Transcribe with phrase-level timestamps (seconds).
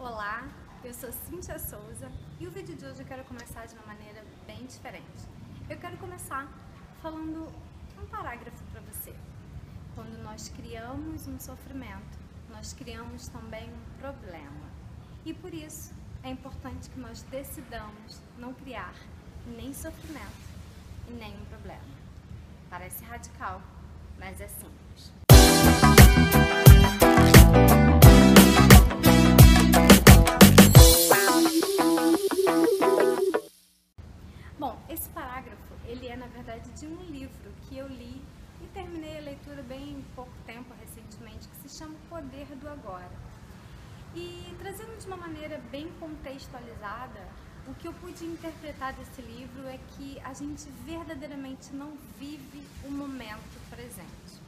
[0.00, 0.48] Olá,
[0.84, 2.08] eu sou Cíntia Souza
[2.38, 5.26] e o vídeo de hoje eu quero começar de uma maneira bem diferente.
[5.68, 6.46] Eu quero começar
[7.02, 7.52] falando
[8.00, 9.12] um parágrafo para você.
[9.96, 12.16] Quando nós criamos um sofrimento,
[12.48, 14.70] nós criamos também um problema.
[15.26, 15.92] E por isso
[16.22, 18.94] é importante que nós decidamos não criar
[19.48, 20.46] nem sofrimento
[21.08, 21.82] e nem um problema.
[22.70, 23.60] Parece radical,
[24.16, 25.17] mas é simples.
[37.68, 38.22] Que eu li
[38.62, 43.12] e terminei a leitura bem pouco tempo recentemente, que se chama O Poder do Agora.
[44.14, 47.20] E trazendo de uma maneira bem contextualizada,
[47.66, 52.90] o que eu pude interpretar desse livro é que a gente verdadeiramente não vive o
[52.90, 54.40] momento presente.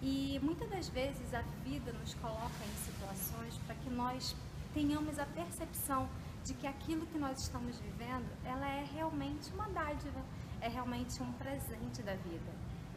[0.00, 4.34] E muitas das vezes a vida nos coloca em situações para que nós
[4.72, 6.08] tenhamos a percepção
[6.44, 10.24] de que aquilo que nós estamos vivendo, ela é realmente uma dádiva,
[10.60, 12.52] é realmente um presente da vida.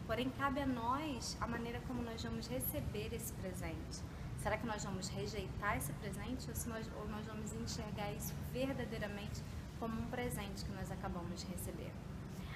[0.05, 4.03] Porém, cabe a nós a maneira como nós vamos receber esse presente.
[4.37, 8.33] Será que nós vamos rejeitar esse presente ou, se nós, ou nós vamos enxergar isso
[8.51, 9.41] verdadeiramente
[9.79, 11.91] como um presente que nós acabamos de receber?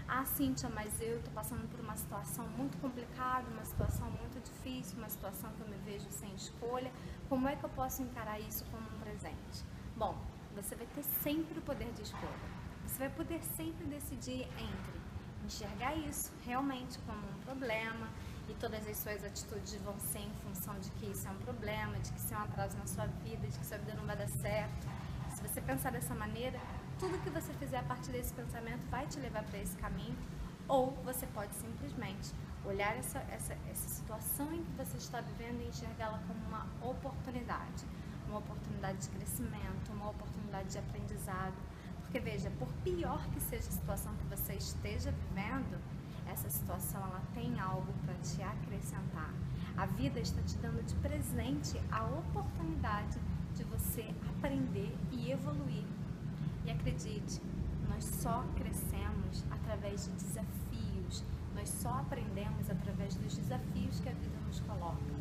[0.09, 4.97] Ah, Cíntia, mas eu estou passando por uma situação muito complicada, uma situação muito difícil,
[4.97, 6.91] uma situação que eu me vejo sem escolha.
[7.27, 9.65] Como é que eu posso encarar isso como um presente?
[9.95, 10.17] Bom,
[10.55, 12.57] você vai ter sempre o poder de escolha.
[12.85, 14.96] Você vai poder sempre decidir entre
[15.47, 18.07] enxergar isso realmente como um problema
[18.49, 21.97] e todas as suas atitudes vão ser em função de que isso é um problema,
[21.99, 24.15] de que isso é um atraso na sua vida, de que sua vida não vai
[24.15, 24.87] dar certo.
[25.35, 26.59] Se você pensar dessa maneira,
[26.99, 30.17] tudo que você fizer a partir desse pensamento vai te levar para esse caminho,
[30.67, 32.33] ou você pode simplesmente
[32.65, 37.85] olhar essa, essa, essa situação em que você está vivendo e enxergá-la como uma oportunidade
[38.27, 41.55] uma oportunidade de crescimento, uma oportunidade de aprendizado.
[42.07, 45.77] Porque veja, por pior que seja a situação que você esteja vivendo,
[46.25, 49.33] essa situação ela tem algo para te acrescentar.
[49.75, 53.19] A vida está te dando de presente a oportunidade
[53.53, 55.83] de você aprender e evoluir.
[56.65, 57.41] E acredite,
[57.89, 64.37] nós só crescemos através de desafios, nós só aprendemos através dos desafios que a vida
[64.47, 65.17] nos coloca.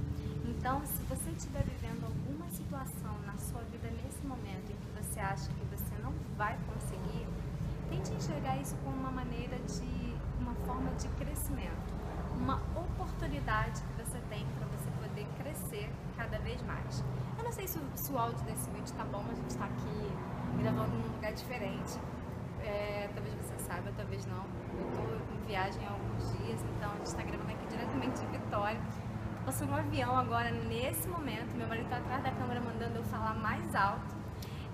[0.46, 5.20] Então, se você estiver vivendo alguma situação na sua vida nesse momento em que você
[5.20, 6.75] acha que você não vai conseguir,
[8.26, 11.94] enxergar isso como uma maneira de, uma forma de crescimento,
[12.36, 17.04] uma oportunidade que você tem para você poder crescer cada vez mais.
[17.38, 19.66] Eu não sei se o, se o áudio desse vídeo está bom, a gente está
[19.66, 20.12] aqui
[20.58, 22.00] gravando num lugar diferente.
[22.64, 24.44] É, talvez você saiba, talvez não.
[24.76, 28.26] Eu estou em viagem há alguns dias, então a gente está gravando aqui diretamente de
[28.26, 28.80] Vitória
[29.44, 31.56] passando um avião agora, nesse momento.
[31.56, 34.16] Meu marido está atrás da câmera mandando eu falar mais alto.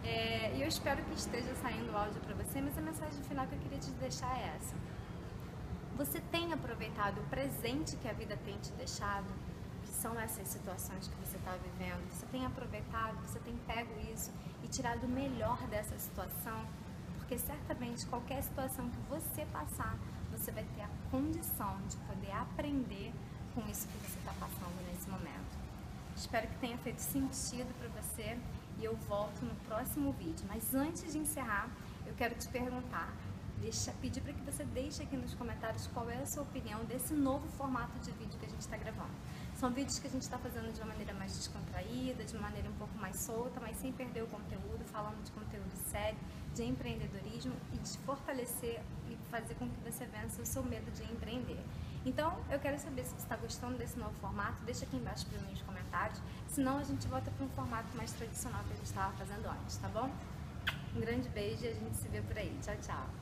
[0.05, 3.47] É, e eu espero que esteja saindo o áudio para você, mas a mensagem final
[3.47, 4.75] que eu queria te deixar é essa.
[5.97, 9.33] Você tem aproveitado o presente que a vida tem te deixado,
[9.85, 12.03] que são essas situações que você está vivendo?
[12.11, 14.33] Você tem aproveitado, você tem pego isso
[14.65, 16.67] e tirado o melhor dessa situação?
[17.19, 19.97] Porque certamente qualquer situação que você passar,
[20.33, 23.13] você vai ter a condição de poder aprender
[23.55, 25.62] com isso que você está passando nesse momento.
[26.23, 28.39] Espero que tenha feito sentido para você
[28.79, 30.47] e eu volto no próximo vídeo.
[30.49, 31.69] Mas antes de encerrar,
[32.07, 33.13] eu quero te perguntar,
[33.61, 37.13] deixa, pedir para que você deixe aqui nos comentários qual é a sua opinião desse
[37.13, 39.11] novo formato de vídeo que a gente está gravando.
[39.57, 42.75] São vídeos que a gente está fazendo de uma maneira mais descontraída, de maneira um
[42.75, 46.19] pouco mais solta, mas sem perder o conteúdo, falando de conteúdo sério,
[46.55, 51.05] de empreendedorismo e de fortalecer e fazer com que você vença o seu medo de
[51.05, 51.63] empreender.
[52.05, 55.39] Então, eu quero saber se você está gostando desse novo formato, deixa aqui embaixo para
[55.39, 58.87] mim nos comentários, senão a gente volta para um formato mais tradicional que a gente
[58.87, 60.11] estava fazendo antes, tá bom?
[60.97, 62.59] Um grande beijo e a gente se vê por aí.
[62.61, 63.13] Tchau, tchau!